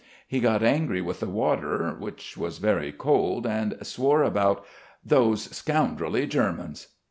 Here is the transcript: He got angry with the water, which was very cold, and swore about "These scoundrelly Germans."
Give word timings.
He 0.27 0.39
got 0.39 0.63
angry 0.63 0.99
with 0.99 1.19
the 1.19 1.29
water, 1.29 1.91
which 1.91 2.35
was 2.35 2.57
very 2.57 2.91
cold, 2.91 3.45
and 3.45 3.77
swore 3.85 4.23
about 4.23 4.65
"These 5.05 5.55
scoundrelly 5.55 6.25
Germans." 6.25 6.87